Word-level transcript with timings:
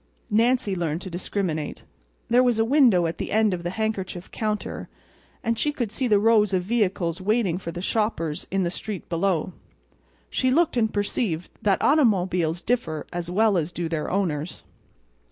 Nancy 0.31 0.75
learned 0.75 1.01
to 1.03 1.11
discriminate. 1.11 1.83
There 2.27 2.41
was 2.41 2.57
a 2.57 2.65
window 2.65 3.05
at 3.05 3.19
the 3.19 3.31
end 3.31 3.53
of 3.53 3.61
the 3.61 3.69
handkerchief 3.69 4.31
counter; 4.31 4.89
and 5.43 5.59
she 5.59 5.71
could 5.71 5.91
see 5.91 6.07
the 6.07 6.17
rows 6.17 6.55
of 6.55 6.63
vehicles 6.63 7.21
waiting 7.21 7.59
for 7.59 7.71
the 7.71 7.83
shoppers 7.83 8.47
in 8.49 8.63
the 8.63 8.71
street 8.71 9.07
below. 9.09 9.53
She 10.31 10.49
looked 10.49 10.75
and 10.75 10.91
perceived 10.91 11.51
that 11.61 11.83
automobiles 11.83 12.61
differ 12.61 13.05
as 13.13 13.29
well 13.29 13.57
as 13.59 13.71
do 13.71 13.87
their 13.87 14.09
owners. 14.09 14.63